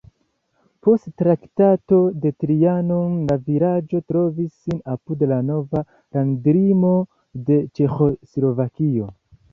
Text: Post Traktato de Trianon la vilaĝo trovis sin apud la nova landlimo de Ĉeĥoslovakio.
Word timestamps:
Post 0.85 1.09
Traktato 1.21 1.99
de 2.23 2.31
Trianon 2.43 3.19
la 3.33 3.37
vilaĝo 3.51 4.01
trovis 4.13 4.49
sin 4.63 4.79
apud 4.95 5.21
la 5.33 5.39
nova 5.51 5.85
landlimo 6.19 6.95
de 7.51 7.61
Ĉeĥoslovakio. 7.81 9.13